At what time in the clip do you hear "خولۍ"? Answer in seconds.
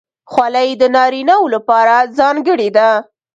0.31-0.69